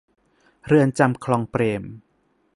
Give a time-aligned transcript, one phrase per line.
[0.65, 1.83] เรือนจำคลองเปรม